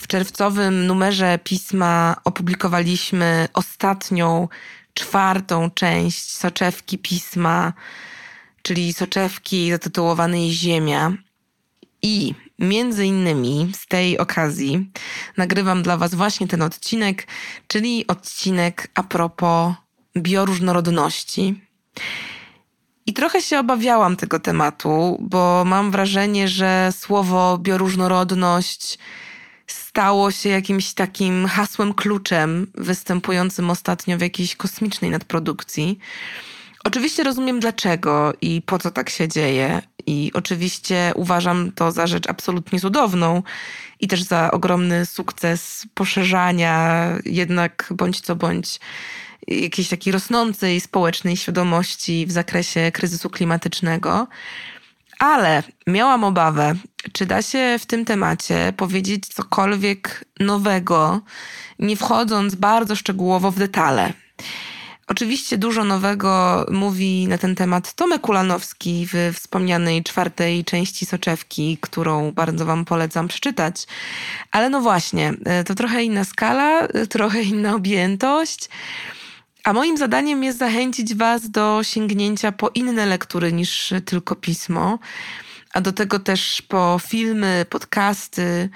[0.00, 4.48] w czerwcowym numerze pisma opublikowaliśmy ostatnią,
[4.94, 7.72] czwartą część soczewki pisma,
[8.62, 11.12] czyli soczewki zatytułowanej Ziemia.
[12.02, 14.90] I między innymi z tej okazji
[15.36, 17.26] nagrywam dla Was właśnie ten odcinek,
[17.66, 19.74] czyli odcinek a propos
[20.16, 21.60] bioróżnorodności.
[23.06, 28.98] I trochę się obawiałam tego tematu, bo mam wrażenie, że słowo bioróżnorodność
[29.98, 35.98] stało się jakimś takim hasłem kluczem występującym ostatnio w jakiejś kosmicznej nadprodukcji.
[36.84, 42.28] Oczywiście rozumiem dlaczego i po co tak się dzieje, i oczywiście uważam to za rzecz
[42.28, 43.42] absolutnie cudowną
[44.00, 48.80] i też za ogromny sukces poszerzania jednak bądź co bądź
[49.48, 54.28] jakiejś takiej rosnącej społecznej świadomości w zakresie kryzysu klimatycznego.
[55.18, 56.74] Ale miałam obawę,
[57.12, 61.20] czy da się w tym temacie powiedzieć cokolwiek nowego,
[61.78, 64.12] nie wchodząc bardzo szczegółowo w detale.
[65.06, 72.32] Oczywiście dużo nowego mówi na ten temat Tomek Ulanowski w wspomnianej czwartej części soczewki, którą
[72.32, 73.86] bardzo Wam polecam przeczytać.
[74.52, 75.34] Ale no właśnie,
[75.66, 78.68] to trochę inna skala, trochę inna objętość.
[79.68, 84.98] A moim zadaniem jest zachęcić Was do sięgnięcia po inne lektury niż tylko pismo,
[85.74, 88.68] a do tego też po filmy, podcasty,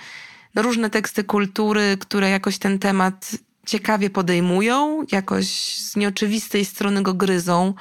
[0.54, 3.30] no różne teksty kultury, które jakoś ten temat
[3.66, 7.74] ciekawie podejmują, jakoś z nieoczywistej strony go gryzą,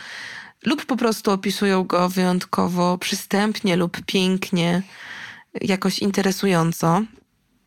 [0.65, 4.81] lub po prostu opisują go wyjątkowo przystępnie lub pięknie,
[5.61, 7.01] jakoś interesująco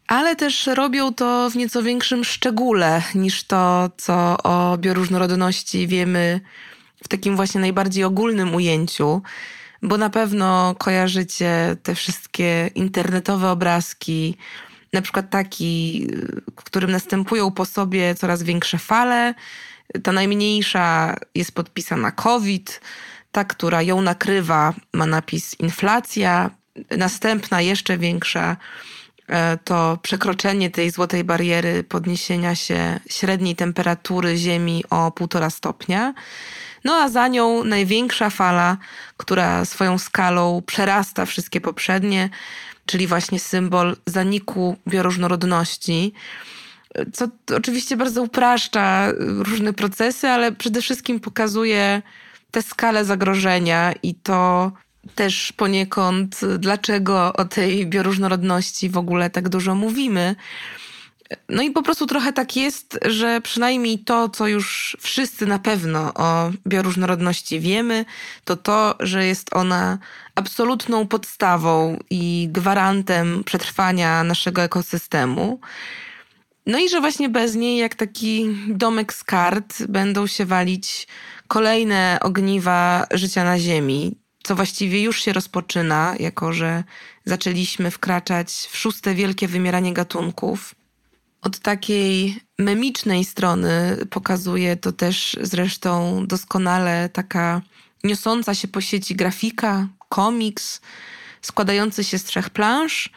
[0.06, 6.41] ale też robią to w nieco większym szczególe niż to, co o bioróżnorodności wiemy
[7.04, 9.22] w takim właśnie najbardziej ogólnym ujęciu,
[9.82, 14.37] bo na pewno kojarzycie te wszystkie internetowe obrazki,
[14.93, 16.06] na przykład taki,
[16.60, 19.34] w którym następują po sobie coraz większe fale.
[20.03, 22.81] Ta najmniejsza jest podpisana COVID,
[23.32, 26.50] ta, która ją nakrywa, ma napis inflacja,
[26.91, 28.56] następna jeszcze większa
[29.65, 36.15] to przekroczenie tej złotej bariery podniesienia się średniej temperatury Ziemi o półtora stopnia.
[36.85, 38.77] No a za nią największa fala,
[39.17, 42.31] która swoją skalą przerasta wszystkie poprzednie,
[42.87, 46.12] czyli właśnie symbol zaniku bioróżnorodności,
[47.12, 52.03] co oczywiście bardzo upraszcza różne procesy, ale przede wszystkim pokazuje
[52.51, 54.73] tę skalę zagrożenia i to,
[55.15, 60.37] też poniekąd, dlaczego o tej bioróżnorodności w ogóle tak dużo mówimy.
[61.48, 66.14] No i po prostu trochę tak jest, że przynajmniej to, co już wszyscy na pewno
[66.14, 68.04] o bioróżnorodności wiemy,
[68.44, 69.98] to to, że jest ona
[70.34, 75.60] absolutną podstawą i gwarantem przetrwania naszego ekosystemu.
[76.66, 81.09] No i że właśnie bez niej, jak taki domek z kart, będą się walić
[81.48, 86.84] kolejne ogniwa życia na Ziemi co właściwie już się rozpoczyna, jako że
[87.25, 90.75] zaczęliśmy wkraczać w szóste wielkie wymieranie gatunków.
[91.43, 97.62] Od takiej memicznej strony pokazuje to też zresztą doskonale taka
[98.05, 100.81] niosąca się po sieci grafika, komiks,
[101.43, 103.11] składający się z trzech plansz.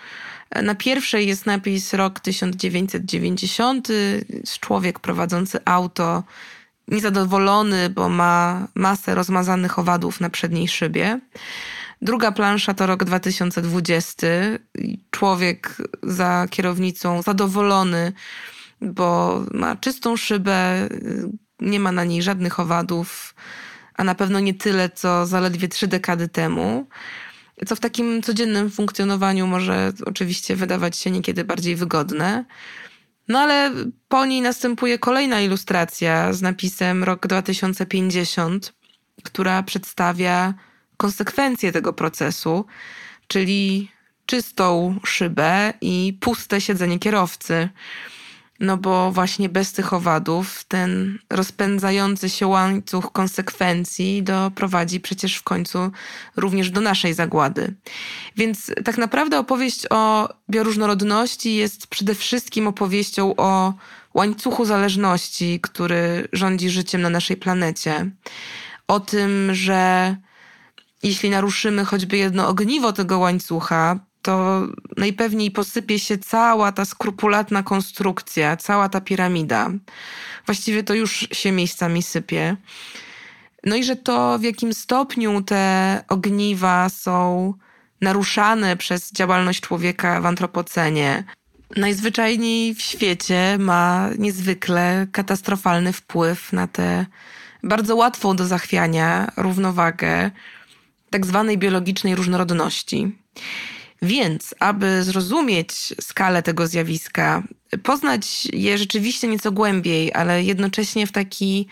[0.64, 3.88] Na pierwszej jest napis rok 1990,
[4.60, 6.24] człowiek prowadzący auto
[6.88, 11.20] niezadowolony, bo ma masę rozmazanych owadów na przedniej szybie.
[12.02, 14.28] Druga plansza to rok 2020.
[15.12, 18.14] Człowiek za kierownicą zadowolony,
[18.82, 20.90] bo ma czystą szybę,
[21.60, 23.36] nie ma na niej żadnych owadów,
[23.96, 26.88] a na pewno nie tyle, co zaledwie trzy dekady temu.
[27.68, 32.46] Co w takim codziennym funkcjonowaniu może oczywiście wydawać się niekiedy bardziej wygodne.
[33.28, 33.72] No ale
[34.08, 38.74] po niej następuje kolejna ilustracja z napisem rok 2050,
[39.24, 40.54] która przedstawia
[40.98, 42.66] konsekwencje tego procesu,
[43.28, 43.92] czyli
[44.26, 47.70] czystą szybę i puste siedzenie kierowcy.
[48.60, 55.92] No bo właśnie bez tych owadów ten rozpędzający się łańcuch konsekwencji doprowadzi przecież w końcu
[56.36, 57.74] również do naszej zagłady.
[58.36, 63.74] Więc tak naprawdę opowieść o bioróżnorodności jest przede wszystkim opowieścią o
[64.14, 68.12] łańcuchu zależności, który rządzi życiem na naszej planecie.
[68.88, 70.16] O tym, że
[71.04, 78.58] jeśli naruszymy choćby jedno ogniwo tego łańcucha, to najpewniej posypie się cała ta skrupulatna konstrukcja,
[78.58, 79.70] cała ta piramida.
[80.46, 82.58] Właściwie to już się miejscami sypie.
[83.64, 87.54] No i że to, w jakim stopniu te ogniwa są
[88.02, 91.24] naruszane przez działalność człowieka w antropocenie,
[91.76, 97.06] najzwyczajniej w świecie ma niezwykle katastrofalny wpływ na tę
[97.64, 100.32] bardzo łatwą do zachwiania równowagę
[101.10, 103.12] tak zwanej biologicznej różnorodności.
[104.02, 107.44] Więc, aby zrozumieć skalę tego zjawiska,
[107.84, 111.68] poznać je rzeczywiście nieco głębiej, ale jednocześnie w taki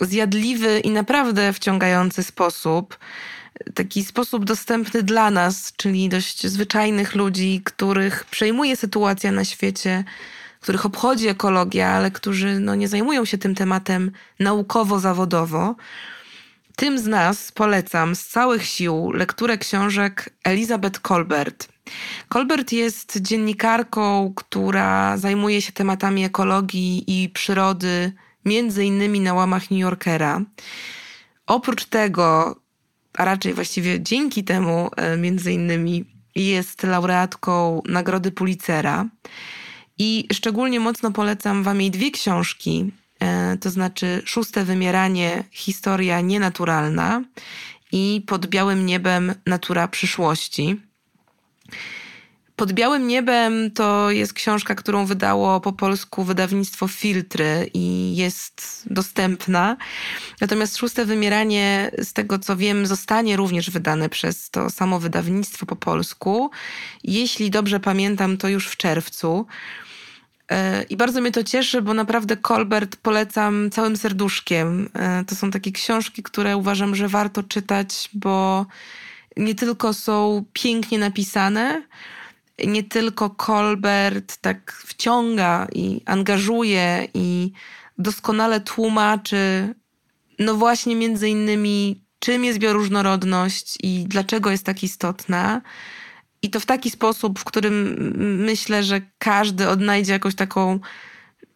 [0.00, 2.98] zjadliwy i naprawdę wciągający sposób,
[3.74, 10.04] taki sposób dostępny dla nas, czyli dość zwyczajnych ludzi, których przejmuje sytuacja na świecie,
[10.60, 14.10] których obchodzi ekologia, ale którzy no, nie zajmują się tym tematem
[14.40, 15.74] naukowo-zawodowo.
[16.76, 21.68] Tym z nas polecam z całych sił lekturę książek Elizabeth Colbert.
[22.28, 28.12] Colbert jest dziennikarką, która zajmuje się tematami ekologii i przyrody,
[28.44, 30.40] między innymi na łamach New Yorkera.
[31.46, 32.56] Oprócz tego,
[33.14, 39.06] a raczej właściwie dzięki temu, e, między innymi jest laureatką Nagrody Pulitzera.
[39.98, 42.92] I szczególnie mocno polecam Wam jej dwie książki.
[43.20, 47.22] E, to znaczy Szóste Wymieranie, historia nienaturalna
[47.92, 50.80] i Pod białym niebem natura przyszłości.
[52.56, 59.76] Pod białym niebem to jest książka, którą wydało po polsku wydawnictwo Filtry i jest dostępna.
[60.40, 65.76] Natomiast Szóste Wymieranie, z tego co wiem, zostanie również wydane przez to samo wydawnictwo po
[65.76, 66.50] polsku.
[67.04, 69.46] Jeśli dobrze pamiętam, to już w czerwcu.
[70.50, 74.88] E, I bardzo mnie to cieszy, bo naprawdę Colbert polecam całym serduszkiem.
[74.94, 78.66] E, to są takie książki, które uważam, że warto czytać, bo
[79.36, 81.82] nie tylko są pięknie napisane,
[82.66, 87.52] nie tylko Colbert tak wciąga i angażuje i
[87.98, 89.74] doskonale tłumaczy,
[90.38, 95.60] no właśnie między innymi, czym jest bioróżnorodność i dlaczego jest tak istotna.
[96.46, 97.96] I to w taki sposób, w którym
[98.44, 100.80] myślę, że każdy odnajdzie jakąś taką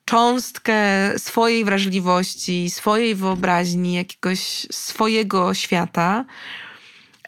[0.04, 0.78] cząstkę
[1.18, 4.40] swojej wrażliwości, swojej wyobraźni, jakiegoś
[4.70, 6.24] swojego świata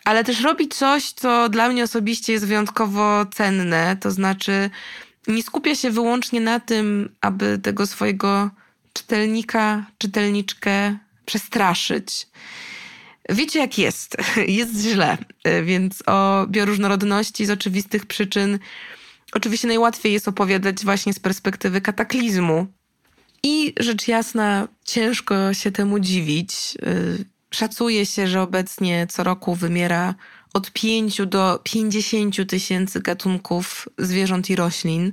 [0.05, 3.97] ale też robi coś, co dla mnie osobiście jest wyjątkowo cenne.
[4.01, 4.71] To znaczy,
[5.29, 8.51] nie skupia się wyłącznie na tym, aby tego swojego
[8.93, 12.27] czytelnika, czytelniczkę przestraszyć.
[13.29, 14.17] Wiecie, jak jest.
[14.47, 15.19] Jest źle.
[15.65, 18.59] Więc o bioróżnorodności z oczywistych przyczyn
[19.33, 22.67] oczywiście najłatwiej jest opowiadać właśnie z perspektywy kataklizmu.
[23.43, 26.53] I rzecz jasna, ciężko się temu dziwić.
[27.51, 30.15] Szacuje się, że obecnie co roku wymiera
[30.55, 35.13] od 5 do 50 tysięcy gatunków zwierząt i roślin,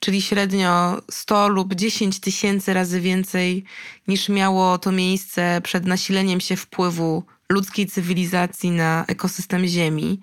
[0.00, 3.64] czyli średnio 100 lub 10 tysięcy razy więcej
[4.08, 10.20] niż miało to miejsce przed nasileniem się wpływu ludzkiej cywilizacji na ekosystem Ziemi.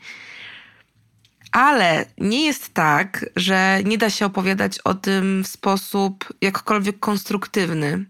[1.52, 8.06] Ale nie jest tak, że nie da się opowiadać o tym w sposób jakkolwiek konstruktywny.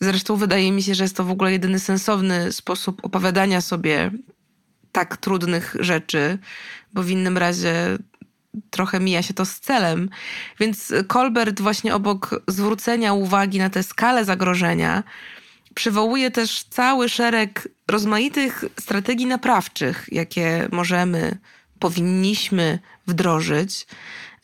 [0.00, 4.10] Zresztą wydaje mi się, że jest to w ogóle jedyny sensowny sposób opowiadania sobie
[4.92, 6.38] tak trudnych rzeczy,
[6.92, 7.98] bo w innym razie
[8.70, 10.10] trochę mija się to z celem.
[10.60, 15.02] Więc Colbert właśnie obok zwrócenia uwagi na tę skalę zagrożenia,
[15.78, 21.38] przywołuje też cały szereg rozmaitych strategii naprawczych, jakie możemy,
[21.78, 23.86] powinniśmy wdrożyć,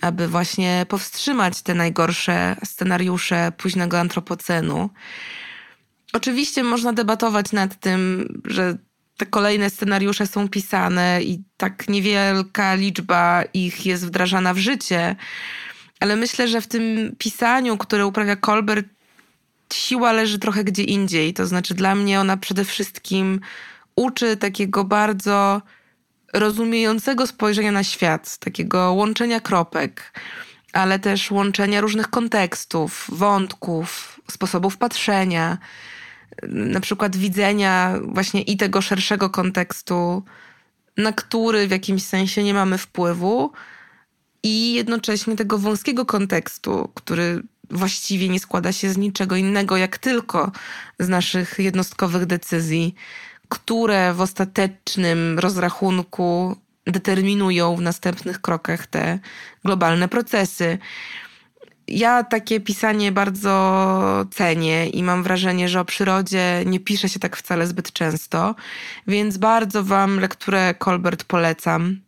[0.01, 4.91] aby właśnie powstrzymać te najgorsze scenariusze późnego antropocenu.
[6.13, 8.79] Oczywiście można debatować nad tym, że
[9.17, 15.17] te kolejne scenariusze są pisane i tak niewielka liczba ich jest wdrażana w życie,
[16.01, 18.87] ale myślę, że w tym pisaniu, które uprawia Colbert,
[19.75, 21.35] siła leży trochę gdzie indziej.
[21.35, 23.41] To znaczy, dla mnie ona przede wszystkim
[23.97, 25.63] uczy takiego bardzo
[26.33, 30.21] rozumiejącego spojrzenia na świat, takiego łączenia kropek,
[30.73, 35.59] ale też łączenia różnych kontekstów, wątków, sposobów patrzenia
[36.49, 40.23] na przykład widzenia właśnie i tego szerszego kontekstu,
[40.97, 43.53] na który w jakimś sensie nie mamy wpływu,
[44.45, 47.43] i jednocześnie tego wąskiego kontekstu, który
[47.75, 50.53] właściwie nie składa się z niczego innego, jak tylko
[50.99, 52.95] z naszych jednostkowych decyzji,
[53.49, 59.19] które w ostatecznym rozrachunku determinują w następnych krokach te
[59.65, 60.79] globalne procesy.
[61.89, 67.37] ja takie pisanie bardzo cenię i mam wrażenie, że o przyrodzie nie pisze się tak
[67.37, 68.55] wcale zbyt często,
[69.07, 72.04] więc bardzo Wam lekturę Colbert polecam.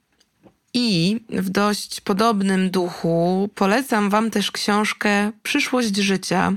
[0.78, 6.52] I w dość podobnym duchu polecam Wam też książkę Przyszłość życia.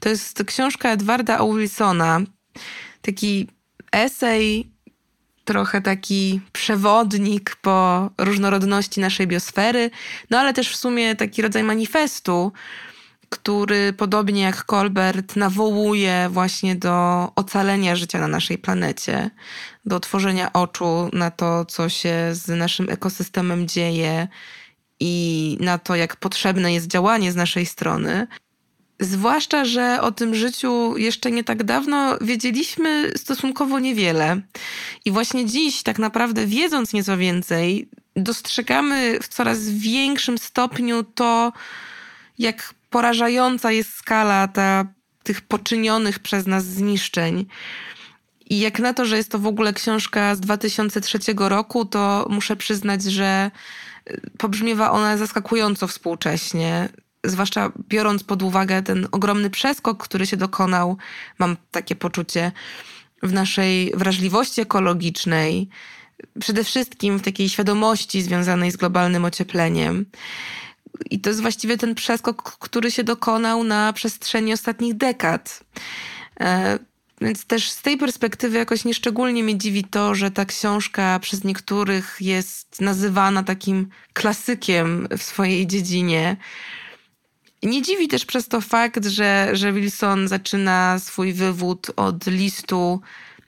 [0.00, 1.38] To jest książka Edwarda.
[1.56, 2.20] Wilsona,
[3.02, 3.46] taki
[3.92, 4.70] esej,
[5.44, 9.90] trochę taki przewodnik po różnorodności naszej biosfery,
[10.30, 12.52] no ale też w sumie taki rodzaj manifestu,
[13.30, 19.30] który podobnie jak Colbert nawołuje właśnie do ocalenia życia na naszej planecie,
[19.84, 24.28] do otworzenia oczu na to, co się z naszym ekosystemem dzieje
[25.00, 28.26] i na to, jak potrzebne jest działanie z naszej strony.
[29.00, 34.40] Zwłaszcza, że o tym życiu jeszcze nie tak dawno wiedzieliśmy stosunkowo niewiele.
[35.04, 41.52] I właśnie dziś, tak naprawdę, wiedząc nieco więcej, dostrzegamy w coraz większym stopniu to,
[42.38, 44.84] jak porażająca jest skala ta,
[45.22, 47.46] tych poczynionych przez nas zniszczeń.
[48.50, 52.56] I jak na to, że jest to w ogóle książka z 2003 roku, to muszę
[52.56, 53.50] przyznać, że
[54.38, 56.88] pobrzmiewa ona zaskakująco współcześnie
[57.24, 60.96] zwłaszcza biorąc pod uwagę ten ogromny przeskok, który się dokonał,
[61.38, 62.52] mam takie poczucie,
[63.22, 65.68] w naszej wrażliwości ekologicznej,
[66.40, 70.06] przede wszystkim w takiej świadomości związanej z globalnym ociepleniem.
[71.10, 75.64] I to jest właściwie ten przeskok, który się dokonał na przestrzeni ostatnich dekad.
[76.40, 76.78] E,
[77.20, 82.16] więc też z tej perspektywy jakoś nieszczególnie mnie dziwi to, że ta książka przez niektórych
[82.20, 86.36] jest nazywana takim klasykiem w swojej dziedzinie.
[87.62, 93.00] Nie dziwi też przez to fakt, że, że Wilson zaczyna swój wywód od listu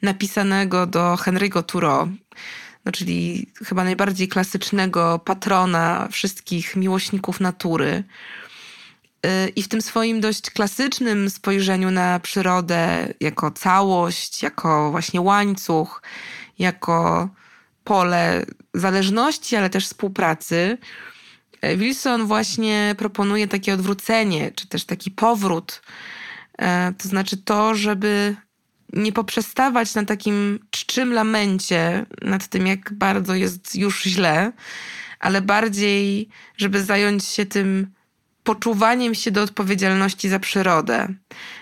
[0.02, 2.09] napisanego do Henry'ego Thoreau,
[2.84, 8.04] no, czyli chyba najbardziej klasycznego patrona wszystkich miłośników natury.
[9.26, 16.02] Y, I w tym swoim dość klasycznym spojrzeniu na przyrodę jako całość, jako właśnie łańcuch,
[16.58, 17.28] jako
[17.84, 20.78] pole zależności, ale też współpracy,
[21.76, 25.82] Wilson właśnie proponuje takie odwrócenie, czy też taki powrót.
[26.58, 28.36] E, to znaczy to, żeby
[28.92, 34.52] nie poprzestawać na takim czczym lamencie nad tym, jak bardzo jest już źle,
[35.20, 37.87] ale bardziej, żeby zająć się tym
[38.44, 41.08] poczuwaniem się do odpowiedzialności za przyrodę.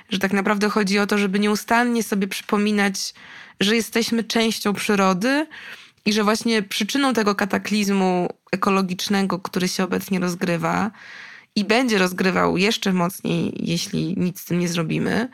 [0.08, 3.14] Że tak naprawdę chodzi o to, żeby nieustannie sobie przypominać,
[3.60, 5.46] że jesteśmy częścią przyrody,
[6.04, 10.90] i że właśnie przyczyną tego kataklizmu ekologicznego, który się obecnie rozgrywa
[11.56, 15.28] i będzie rozgrywał jeszcze mocniej, jeśli nic z tym nie zrobimy,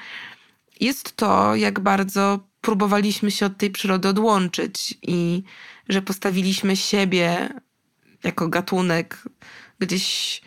[0.81, 5.43] jest to, jak bardzo próbowaliśmy się od tej przyrody odłączyć i
[5.89, 7.49] że postawiliśmy siebie
[8.25, 9.23] jako gatunek
[9.79, 10.41] gdzieś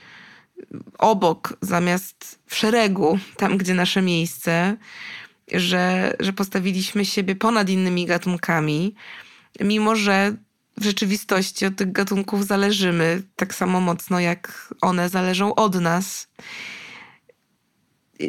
[0.98, 4.78] obok, zamiast w szeregu, tam gdzie nasze miejsce,
[5.52, 8.96] że, że postawiliśmy siebie ponad innymi gatunkami
[9.60, 10.36] mimo że
[10.78, 16.28] w rzeczywistości od tych gatunków zależymy tak samo mocno, jak one zależą od nas.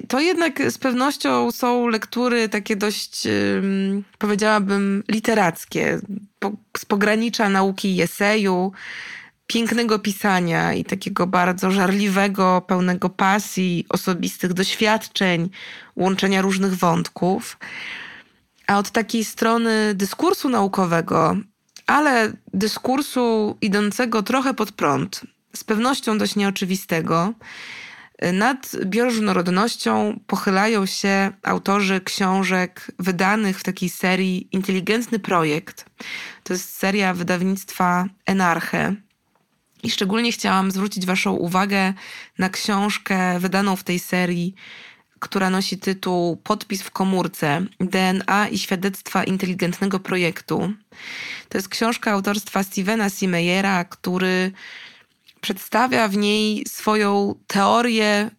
[0.08, 3.28] To jednak z pewnością są lektury takie dość,
[4.18, 6.00] powiedziałabym, literackie,
[6.78, 8.72] z pogranicza nauki i eseju,
[9.46, 15.50] pięknego pisania i takiego bardzo żarliwego, pełnego pasji, osobistych doświadczeń,
[15.96, 17.58] łączenia różnych wątków.
[18.66, 21.36] A od takiej strony dyskursu naukowego,
[21.86, 25.20] ale dyskursu idącego trochę pod prąd,
[25.56, 27.32] z pewnością dość nieoczywistego,
[28.32, 35.84] nad bioróżnorodnością pochylają się autorzy książek wydanych w takiej serii Inteligentny Projekt.
[36.44, 38.94] To jest seria wydawnictwa Enarche.
[39.82, 41.94] I szczególnie chciałam zwrócić Waszą uwagę
[42.38, 44.54] na książkę wydaną w tej serii
[45.20, 50.72] która nosi tytuł Podpis w komórce DNA i świadectwa inteligentnego projektu.
[51.48, 54.52] To jest książka autorstwa Stevena Simeyera, który
[55.40, 58.30] przedstawia w niej swoją teorię,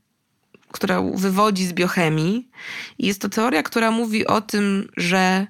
[0.71, 2.49] która wywodzi z biochemii.
[2.99, 5.47] Jest to teoria, która mówi o tym, że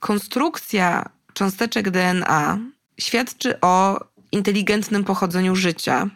[0.00, 2.58] konstrukcja cząsteczek DNA
[3.00, 6.10] świadczy o inteligentnym pochodzeniu życia.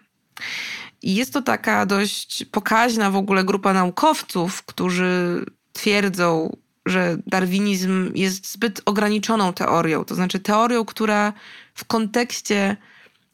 [1.02, 8.52] I jest to taka dość pokaźna w ogóle grupa naukowców, którzy twierdzą, że darwinizm jest
[8.52, 11.32] zbyt ograniczoną teorią, to znaczy teorią, która
[11.74, 12.76] w kontekście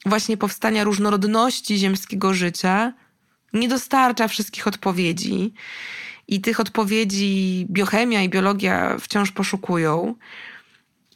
[0.06, 2.92] właśnie powstania różnorodności ziemskiego życia
[3.52, 5.52] nie dostarcza wszystkich odpowiedzi.
[6.28, 10.14] I tych odpowiedzi biochemia i biologia wciąż poszukują.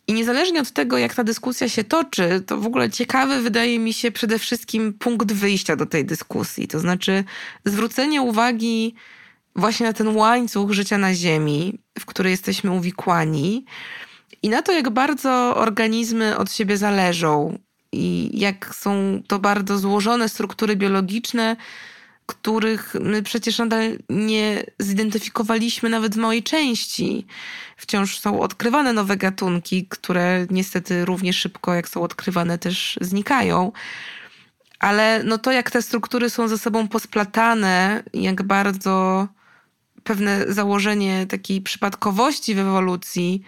[0.08, 3.92] I niezależnie od tego, jak ta dyskusja się toczy, to w ogóle ciekawy wydaje mi
[3.92, 6.68] się przede wszystkim punkt wyjścia do tej dyskusji.
[6.68, 7.24] To znaczy
[7.64, 8.94] zwrócenie uwagi
[9.56, 13.64] właśnie na ten łańcuch życia na Ziemi, w który jesteśmy uwikłani
[14.42, 17.58] i na to, jak bardzo organizmy od siebie zależą
[17.96, 21.56] i jak są to bardzo złożone struktury biologiczne,
[22.26, 27.26] których my przecież nadal nie zidentyfikowaliśmy nawet w małej części.
[27.76, 33.72] Wciąż są odkrywane nowe gatunki, które niestety równie szybko, jak są odkrywane, też znikają.
[34.78, 39.26] Ale no to, jak te struktury są ze sobą posplatane, jak bardzo
[40.04, 43.42] pewne założenie takiej przypadkowości w ewolucji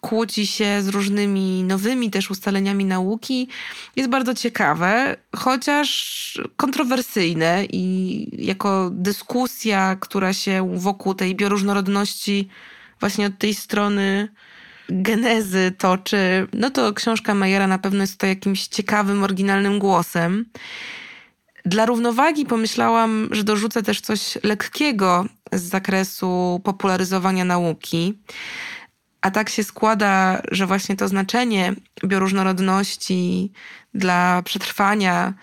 [0.00, 3.48] kłóci się z różnymi nowymi też ustaleniami nauki,
[3.96, 12.48] jest bardzo ciekawe, chociaż kontrowersyjne i jako dyskusja, która się wokół tej bioróżnorodności
[13.00, 14.28] właśnie od tej strony
[14.88, 20.44] genezy toczy, no to książka Majera na pewno jest tutaj jakimś ciekawym, oryginalnym głosem.
[21.64, 28.18] Dla równowagi pomyślałam, że dorzucę też coś lekkiego z zakresu popularyzowania nauki.
[29.26, 33.52] A tak się składa, że właśnie to znaczenie bioróżnorodności
[33.94, 35.34] dla przetrwania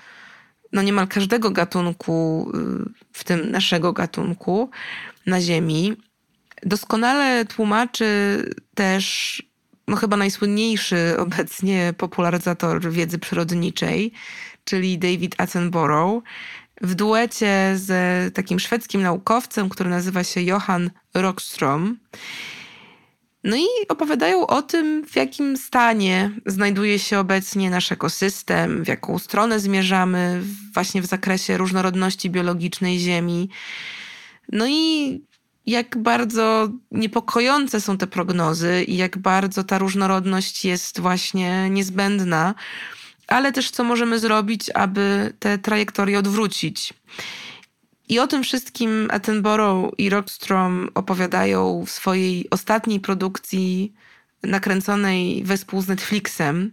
[0.74, 4.70] no niemal każdego gatunku, y, w tym naszego gatunku
[5.26, 5.94] na Ziemi,
[6.66, 8.06] doskonale tłumaczy
[8.76, 9.44] też
[9.88, 14.12] no chyba najsłynniejszy obecnie popularyzator wiedzy przyrodniczej,
[14.66, 16.24] czyli David Attenborough,
[16.82, 21.96] w duecie z takim szwedzkim naukowcem, który nazywa się Johan Rockström.
[23.44, 29.20] No i opowiadają o tym, w jakim stanie znajduje się obecnie nasz ekosystem, w jaką
[29.20, 30.42] stronę zmierzamy
[30.74, 33.50] właśnie w zakresie różnorodności biologicznej Ziemi.
[34.52, 35.22] No i
[35.66, 42.56] jak bardzo niepokojące są te prognozy i jak bardzo ta różnorodność jest właśnie niezbędna,
[43.28, 46.94] ale też co możemy zrobić, aby te trajektorie odwrócić.
[48.10, 53.94] I o tym wszystkim Attenborough i Rockstrom opowiadają w swojej ostatniej produkcji
[54.44, 56.72] nakręconej wespół z Netflixem.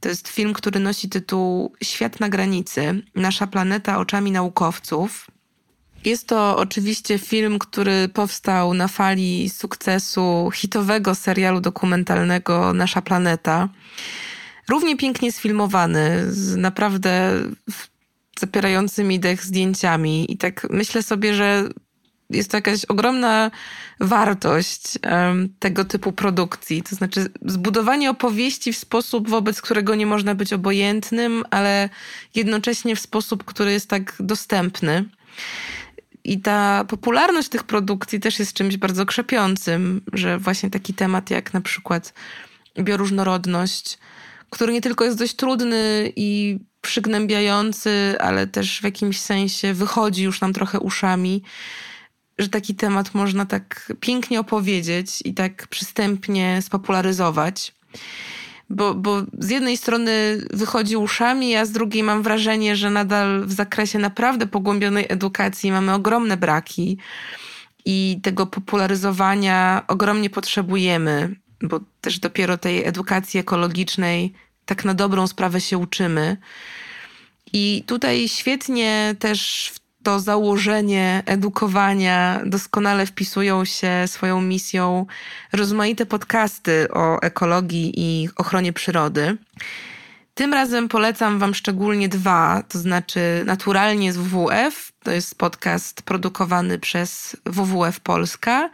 [0.00, 5.26] To jest film, który nosi tytuł Świat na granicy Nasza planeta oczami naukowców.
[6.04, 13.68] Jest to oczywiście film, który powstał na fali sukcesu hitowego serialu dokumentalnego Nasza planeta.
[14.68, 17.32] Równie pięknie sfilmowany, z naprawdę
[18.40, 20.32] zapierającymi dech zdjęciami.
[20.32, 21.68] I tak myślę sobie, że
[22.30, 23.50] jest to jakaś ogromna
[24.00, 26.82] wartość um, tego typu produkcji.
[26.82, 31.88] To znaczy zbudowanie opowieści w sposób, wobec którego nie można być obojętnym, ale
[32.34, 35.04] jednocześnie w sposób, który jest tak dostępny.
[36.24, 41.54] I ta popularność tych produkcji też jest czymś bardzo krzepiącym, że właśnie taki temat jak
[41.54, 42.14] na przykład
[42.78, 43.98] bioróżnorodność,
[44.50, 50.40] który nie tylko jest dość trudny i przygnębiający, ale też w jakimś sensie wychodzi już
[50.40, 51.42] nam trochę uszami,
[52.38, 57.74] że taki temat można tak pięknie opowiedzieć i tak przystępnie spopularyzować.
[58.70, 63.52] Bo, bo z jednej strony wychodzi uszami, a z drugiej mam wrażenie, że nadal w
[63.52, 66.98] zakresie naprawdę pogłębionej edukacji mamy ogromne braki
[67.84, 74.32] i tego popularyzowania ogromnie potrzebujemy, bo też dopiero tej edukacji ekologicznej
[74.70, 76.36] tak na dobrą sprawę się uczymy.
[77.52, 85.06] I tutaj świetnie też w to założenie edukowania doskonale wpisują się swoją misją
[85.52, 89.36] rozmaite podcasty o ekologii i ochronie przyrody.
[90.34, 96.78] Tym razem polecam Wam szczególnie dwa, to znaczy Naturalnie z WWF, to jest podcast produkowany
[96.78, 98.70] przez WWF Polska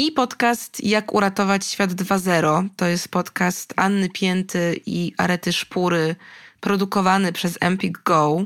[0.00, 2.68] i podcast Jak uratować świat 2.0.
[2.76, 6.16] To jest podcast Anny Pięty i Arety Szpury,
[6.60, 8.44] produkowany przez Empik Go.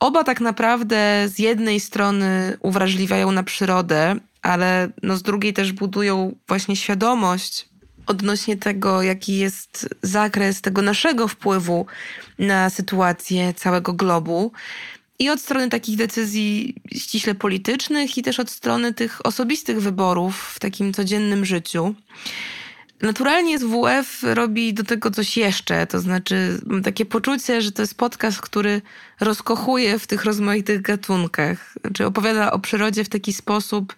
[0.00, 6.34] Oba tak naprawdę z jednej strony uwrażliwiają na przyrodę, ale no z drugiej też budują
[6.48, 7.68] właśnie świadomość
[8.08, 11.86] odnośnie tego, jaki jest zakres tego naszego wpływu
[12.38, 14.52] na sytuację całego globu.
[15.18, 20.60] I od strony takich decyzji ściśle politycznych, i też od strony tych osobistych wyborów w
[20.60, 21.94] takim codziennym życiu.
[23.02, 27.94] Naturalnie SWF robi do tego coś jeszcze, to znaczy mam takie poczucie, że to jest
[27.94, 28.82] podcast, który
[29.20, 31.74] rozkochuje w tych rozmaitych gatunkach.
[31.80, 33.94] Znaczy opowiada o przyrodzie w taki sposób,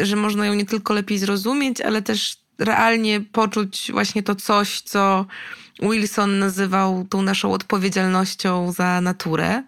[0.00, 5.26] że można ją nie tylko lepiej zrozumieć, ale też realnie poczuć właśnie to coś, co
[5.80, 9.62] Wilson nazywał tą naszą odpowiedzialnością za naturę.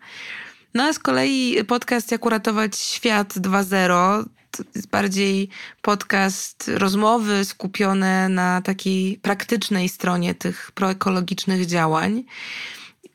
[0.74, 5.48] No a z kolei podcast Jak uratować świat 2.0 To jest bardziej
[5.82, 12.24] podcast rozmowy skupione na takiej praktycznej stronie tych proekologicznych działań,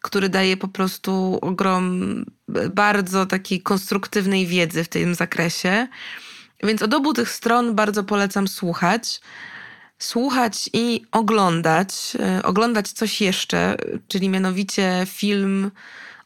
[0.01, 2.25] który daje po prostu ogrom
[2.73, 5.87] bardzo takiej konstruktywnej wiedzy w tym zakresie.
[6.63, 9.21] Więc od obu tych stron bardzo polecam słuchać.
[9.99, 12.17] Słuchać i oglądać.
[12.19, 15.71] E, oglądać coś jeszcze, czyli mianowicie film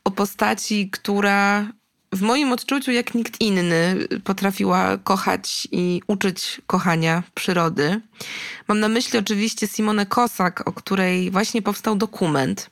[0.03, 1.67] o postaci, która
[2.13, 8.01] w moim odczuciu, jak nikt inny, potrafiła kochać i uczyć kochania przyrody.
[8.67, 12.69] Mam na myśli oczywiście Simonę Kosak, o której właśnie powstał dokument.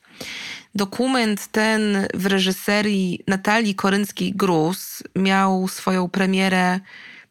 [0.76, 6.80] Dokument ten w reżyserii Natalii Korynckiej-Gruz miał swoją premierę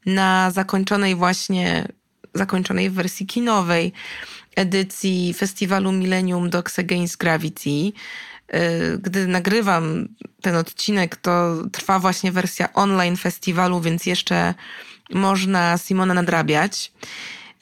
[0.07, 1.89] na zakończonej właśnie,
[2.35, 3.93] zakończonej w wersji kinowej
[4.57, 7.93] edycji festiwalu Millennium Dogs Against Gravity.
[8.55, 10.09] Y, gdy nagrywam
[10.43, 14.55] ten odcinek, to trwa właśnie wersja online festiwalu, więc jeszcze
[15.11, 16.93] można Simona nadrabiać.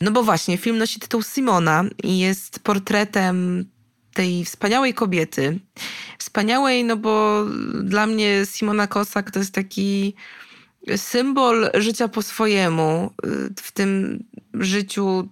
[0.01, 3.65] No bo właśnie, film nosi tytuł Simona i jest portretem
[4.15, 5.59] tej wspaniałej kobiety.
[6.19, 7.45] Wspaniałej, no bo
[7.83, 10.15] dla mnie Simona Kosak to jest taki
[10.97, 13.11] symbol życia po swojemu.
[13.63, 15.29] W tym życiu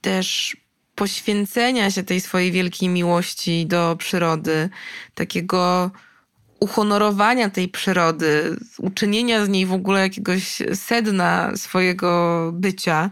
[0.00, 0.56] też
[0.94, 4.68] poświęcenia się tej swojej wielkiej miłości do przyrody,
[5.14, 5.90] takiego
[6.60, 13.10] uhonorowania tej przyrody, uczynienia z niej w ogóle jakiegoś sedna swojego bycia.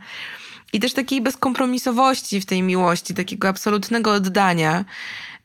[0.72, 4.84] I też takiej bezkompromisowości w tej miłości, takiego absolutnego oddania.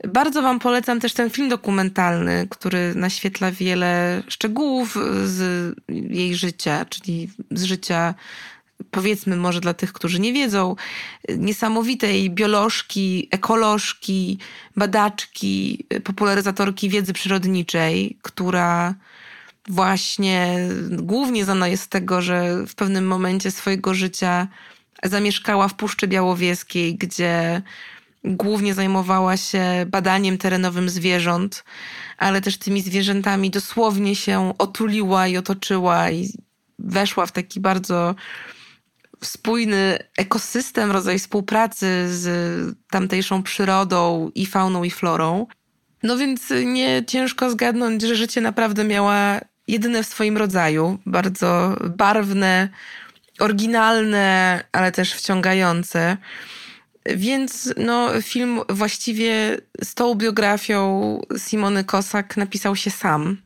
[0.07, 7.29] Bardzo Wam polecam też ten film dokumentalny, który naświetla wiele szczegółów z jej życia, czyli
[7.51, 8.13] z życia
[8.91, 10.75] powiedzmy może dla tych, którzy nie wiedzą,
[11.37, 14.37] niesamowitej biolożki, ekolożki,
[14.75, 18.95] badaczki, popularyzatorki wiedzy przyrodniczej, która
[19.67, 24.47] właśnie głównie znana jest z tego, że w pewnym momencie swojego życia
[25.03, 27.61] zamieszkała w Puszczy Białowieskiej, gdzie
[28.23, 31.63] głównie zajmowała się badaniem terenowym zwierząt,
[32.17, 36.29] ale też tymi zwierzętami dosłownie się otuliła i otoczyła i
[36.79, 38.15] weszła w taki bardzo
[39.23, 45.47] spójny ekosystem, rodzaj współpracy z tamtejszą przyrodą i fauną i florą.
[46.03, 52.69] No więc nie ciężko zgadnąć, że życie naprawdę miała jedyne w swoim rodzaju, bardzo barwne,
[53.39, 56.17] oryginalne, ale też wciągające.
[57.05, 63.37] Więc no, film właściwie z tą biografią Simony Kosak napisał się sam.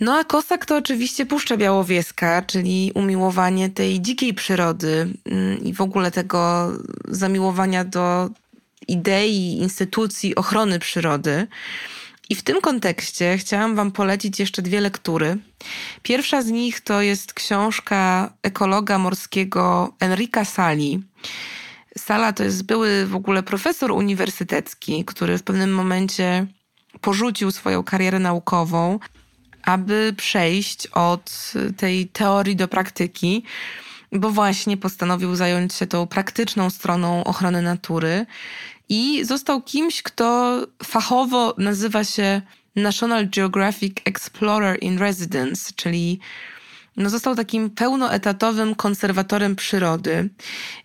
[0.00, 5.80] No a Kosak to oczywiście Puszcza Białowieska, czyli umiłowanie tej dzikiej przyrody mm, i w
[5.80, 6.72] ogóle tego
[7.08, 8.30] zamiłowania do
[8.88, 11.46] idei, instytucji ochrony przyrody.
[12.28, 15.36] I w tym kontekście chciałam Wam polecić jeszcze dwie lektury.
[16.02, 21.02] Pierwsza z nich to jest książka ekologa morskiego Enrika Sali.
[21.98, 26.46] Sala to jest były w ogóle profesor uniwersytecki, który w pewnym momencie
[27.00, 28.98] porzucił swoją karierę naukową,
[29.66, 33.42] aby przejść od tej teorii do praktyki,
[34.12, 38.26] bo właśnie postanowił zająć się tą praktyczną stroną ochrony natury
[38.88, 42.42] i został kimś, kto fachowo nazywa się
[42.76, 46.20] National Geographic Explorer in Residence, czyli
[46.96, 50.30] no został takim pełnoetatowym konserwatorem przyrody.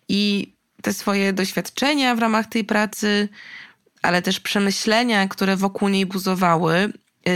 [0.09, 3.29] I te swoje doświadczenia w ramach tej pracy,
[4.01, 6.93] ale też przemyślenia, które wokół niej buzowały,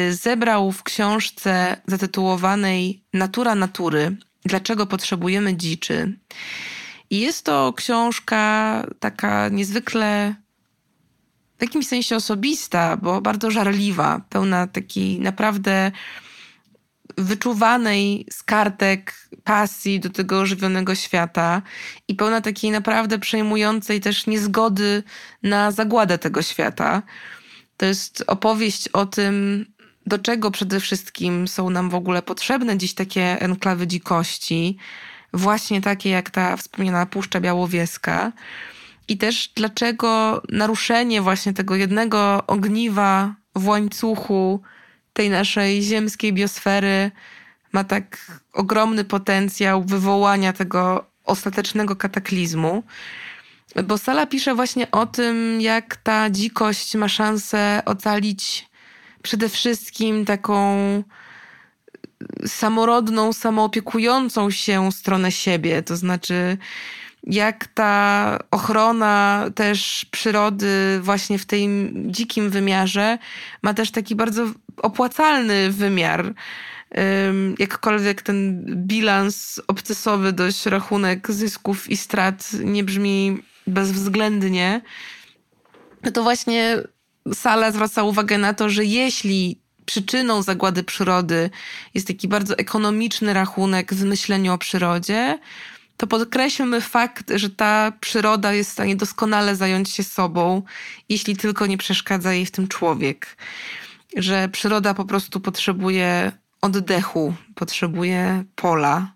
[0.10, 4.18] zebrał w książce zatytułowanej Natura natury.
[4.46, 6.18] Dlaczego potrzebujemy dziczy?
[7.10, 10.36] I jest to książka taka niezwykle
[11.58, 15.92] w jakimś sensie osobista, bo bardzo żarliwa, pełna takiej naprawdę
[17.18, 21.62] wyczuwanej z kartek pasji do tego ożywionego świata
[22.08, 25.04] i pełna takiej naprawdę przejmującej też niezgody
[25.44, 27.02] na zagładę tego świata.
[27.78, 29.66] To jest opowieść o tym,
[30.06, 34.78] do czego przede wszystkim są nam w ogóle potrzebne dziś takie enklawy dzikości,
[35.34, 38.32] właśnie takie jak ta wspomniana Puszcza Białowieska.
[39.08, 44.62] I też dlaczego naruszenie właśnie tego jednego ogniwa w łańcuchu
[45.14, 47.12] tej naszej ziemskiej biosfery
[47.74, 52.84] ma tak ogromny potencjał wywołania tego ostatecznego kataklizmu.
[53.84, 58.70] Bo Sala pisze właśnie o tym, jak ta dzikość ma szansę ocalić
[59.26, 61.04] przede wszystkim taką
[62.46, 65.84] samorodną, samoopiekującą się stronę siebie.
[65.84, 66.58] To znaczy,
[67.24, 73.18] jak ta ochrona też przyrody właśnie w tym dzikim wymiarze
[73.64, 74.46] ma też taki bardzo
[74.78, 76.34] opłacalny wymiar.
[77.60, 84.82] jakkolwiek ten bilans obcesowy, dość rachunek zysków i strat nie brzmi bezwzględnie,
[86.14, 86.84] to właśnie
[87.34, 91.50] Sala zwraca uwagę na to, że jeśli przyczyną zagłady przyrody
[91.94, 95.40] jest taki bardzo ekonomiczny rachunek w myśleniu o przyrodzie,
[95.98, 100.62] to podkreślmy fakt, że ta przyroda jest w stanie doskonale zająć się sobą,
[101.10, 103.38] jeśli tylko nie przeszkadza jej w tym człowiek.
[104.18, 109.14] Że przyroda po prostu potrzebuje oddechu, potrzebuje pola,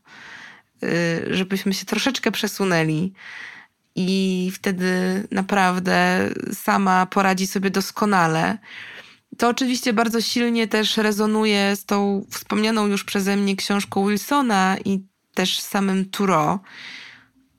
[0.83, 3.13] y, żebyśmy się troszeczkę przesunęli.
[4.01, 8.57] I wtedy naprawdę sama poradzi sobie doskonale.
[9.37, 15.03] To oczywiście bardzo silnie też rezonuje z tą wspomnianą już przeze mnie książką Wilsona i
[15.33, 16.59] też samym Turo,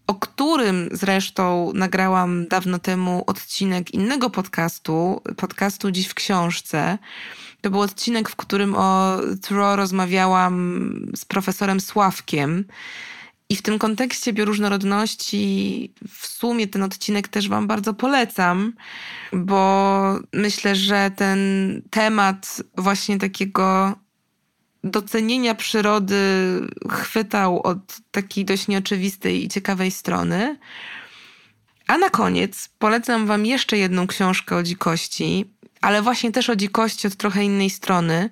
[0.06, 6.98] o którym zresztą nagrałam dawno temu odcinek innego podcastu, podcastu Dziś w książce.
[7.60, 9.16] To był odcinek, w którym o
[9.48, 12.64] Turo rozmawiałam z profesorem Sławkiem.
[13.50, 18.72] I w tym kontekście bioróżnorodności w sumie ten odcinek też Wam bardzo polecam,
[19.32, 21.38] bo myślę, że ten
[21.90, 23.94] temat właśnie takiego
[24.84, 26.16] docenienia przyrody
[26.90, 30.58] chwytał od takiej dość nieoczywistej i ciekawej strony.
[31.86, 37.06] A na koniec polecam Wam jeszcze jedną książkę o dzikości, ale właśnie też o dzikości
[37.06, 38.30] od trochę innej strony,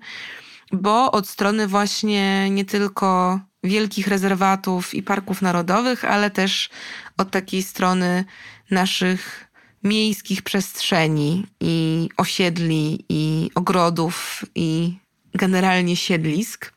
[0.73, 6.71] bo od strony właśnie nie tylko wielkich rezerwatów i parków narodowych, ale też
[7.17, 8.25] od takiej strony
[8.71, 9.49] naszych
[9.85, 14.97] miejskich przestrzeni i osiedli, i ogrodów, i
[15.35, 16.73] generalnie siedlisk.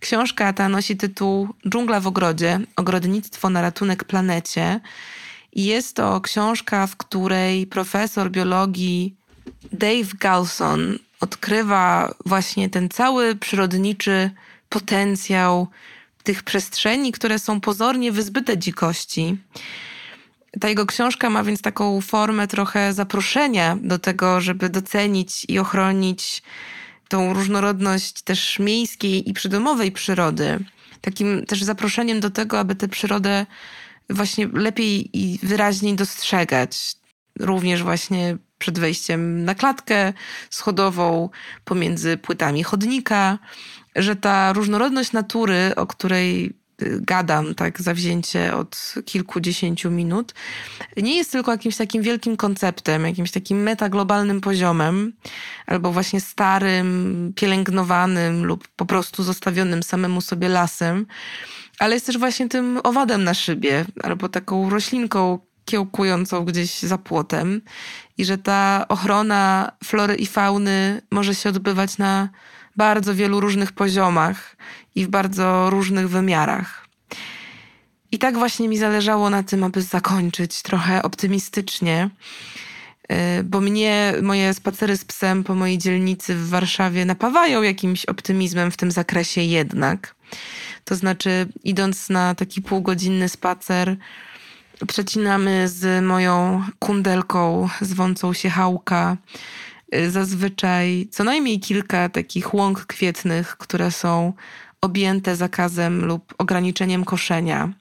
[0.00, 4.80] Książka ta nosi tytuł Dżungla w ogrodzie ogrodnictwo na ratunek planecie.
[5.52, 9.16] I jest to książka, w której profesor biologii
[9.72, 14.30] Dave Galson odkrywa właśnie ten cały przyrodniczy
[14.68, 15.68] potencjał
[16.22, 19.36] tych przestrzeni, które są pozornie wyzbyte dzikości.
[20.60, 26.42] Ta jego książka ma więc taką formę trochę zaproszenia do tego, żeby docenić i ochronić
[27.08, 30.58] tą różnorodność też miejskiej i przydomowej przyrody.
[31.00, 33.46] Takim też zaproszeniem do tego, aby tę przyrodę
[34.10, 36.94] właśnie lepiej i wyraźniej dostrzegać.
[37.40, 40.12] Również właśnie przed wejściem na klatkę
[40.50, 41.30] schodową,
[41.64, 43.38] pomiędzy płytami chodnika,
[43.96, 50.34] że ta różnorodność natury, o której y, gadam tak zawzięcie od kilkudziesięciu minut,
[50.96, 55.12] nie jest tylko jakimś takim wielkim konceptem, jakimś takim metaglobalnym poziomem,
[55.66, 61.06] albo właśnie starym, pielęgnowanym lub po prostu zostawionym samemu sobie lasem,
[61.78, 67.62] ale jest też właśnie tym owadem na szybie, albo taką roślinką kiełkującą gdzieś za płotem
[68.18, 72.28] i że ta ochrona flory i fauny może się odbywać na
[72.76, 74.56] bardzo wielu różnych poziomach
[74.94, 76.86] i w bardzo różnych wymiarach.
[78.12, 82.10] I tak właśnie mi zależało na tym, aby zakończyć trochę optymistycznie,
[83.12, 88.70] y, bo mnie moje spacery z psem po mojej dzielnicy w Warszawie napawają jakimś optymizmem
[88.70, 90.14] w tym zakresie jednak.
[90.84, 93.96] To znaczy, idąc na taki półgodzinny spacer,
[94.86, 99.16] przecinamy z moją kundelką zwącą się hałka
[100.08, 104.32] zazwyczaj co najmniej kilka takich łąk kwietnych, które są
[104.80, 107.72] objęte zakazem lub ograniczeniem koszenia.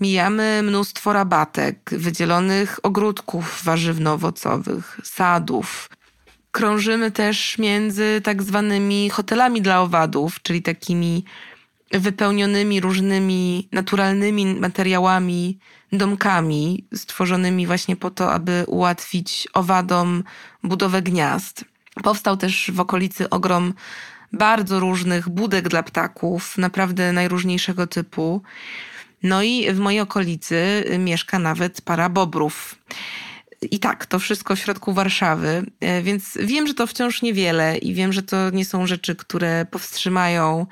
[0.00, 5.90] Mijamy mnóstwo rabatek, wydzielonych ogródków warzywno-owocowych, sadów.
[6.52, 11.24] Krążymy też między tak zwanymi hotelami dla owadów, czyli takimi
[11.90, 15.58] wypełnionymi różnymi naturalnymi materiałami
[15.92, 20.24] domkami stworzonymi właśnie po to, aby ułatwić owadom
[20.62, 21.64] budowę gniazd.
[22.02, 23.74] Powstał też w okolicy ogrom
[24.32, 28.42] bardzo różnych budek dla ptaków, naprawdę najróżniejszego typu.
[29.22, 32.74] No i w mojej okolicy mieszka nawet para bobrów.
[33.70, 37.94] I tak, to wszystko w środku Warszawy, e, więc wiem, że to wciąż niewiele i
[37.94, 40.66] wiem, że to nie są rzeczy, które powstrzymają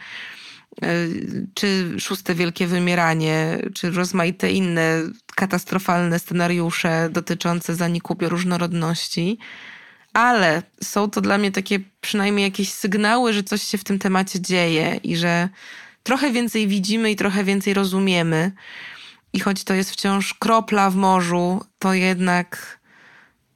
[1.55, 5.03] czy szóste wielkie wymieranie, czy rozmaite inne
[5.35, 9.39] katastrofalne scenariusze dotyczące zaniku bioróżnorodności,
[10.13, 14.41] ale są to dla mnie takie przynajmniej jakieś sygnały, że coś się w tym temacie
[14.41, 15.49] dzieje i że
[16.03, 18.53] trochę więcej widzimy i trochę więcej rozumiemy.
[19.33, 22.79] I choć to jest wciąż kropla w morzu, to jednak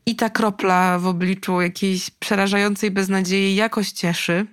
[0.07, 4.47] i ta kropla w obliczu jakiejś przerażającej beznadziei jakoś cieszy.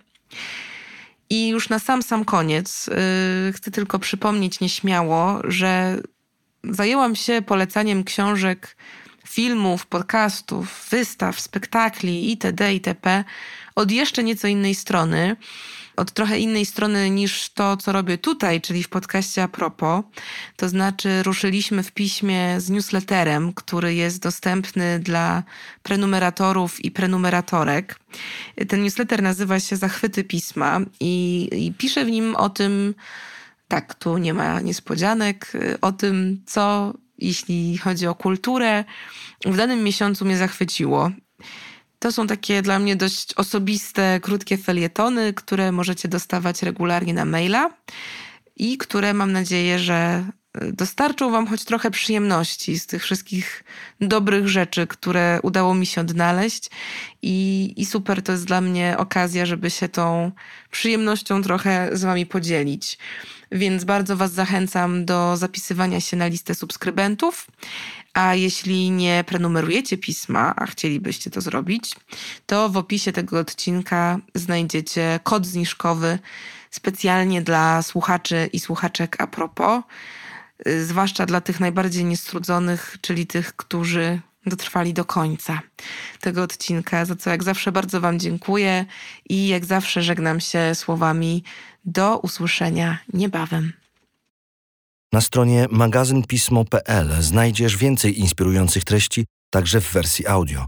[1.29, 6.01] I już na sam sam koniec yy, chcę tylko przypomnieć nieśmiało, że
[6.63, 8.77] zajęłam się polecaniem książek,
[9.27, 12.73] filmów, podcastów, wystaw, spektakli itd.
[12.73, 13.23] itp.
[13.75, 15.35] od jeszcze nieco innej strony.
[15.95, 20.03] Od trochę innej strony niż to, co robię tutaj, czyli w podcaście a.
[20.55, 25.43] To znaczy, ruszyliśmy w piśmie z newsletterem, który jest dostępny dla
[25.83, 27.99] prenumeratorów i prenumeratorek.
[28.67, 32.95] Ten newsletter nazywa się Zachwyty Pisma i, i piszę w nim o tym,
[33.67, 38.83] tak, tu nie ma niespodzianek, o tym, co jeśli chodzi o kulturę,
[39.45, 41.11] w danym miesiącu mnie zachwyciło.
[42.05, 47.69] To są takie dla mnie dość osobiste, krótkie felietony, które możecie dostawać regularnie na maila
[48.55, 50.25] i które mam nadzieję, że
[50.73, 53.63] dostarczą Wam choć trochę przyjemności z tych wszystkich
[54.01, 56.69] dobrych rzeczy, które udało mi się odnaleźć.
[57.21, 60.31] I, I super to jest dla mnie okazja, żeby się tą
[60.71, 62.97] przyjemnością trochę z Wami podzielić.
[63.51, 67.47] Więc bardzo Was zachęcam do zapisywania się na listę subskrybentów.
[68.15, 71.95] A jeśli nie prenumerujecie pisma, a chcielibyście to zrobić,
[72.45, 76.19] to w opisie tego odcinka znajdziecie kod zniżkowy
[76.71, 79.83] specjalnie dla słuchaczy i słuchaczek a propos,
[80.81, 85.59] zwłaszcza dla tych najbardziej niestrudzonych, czyli tych, którzy dotrwali do końca
[86.19, 88.85] tego odcinka, za co jak zawsze bardzo Wam dziękuję
[89.29, 91.43] i jak zawsze żegnam się słowami
[91.85, 93.73] do usłyszenia niebawem.
[95.15, 100.65] Na stronie magazynpismo.pl znajdziesz więcej inspirujących treści, także w wersji audio.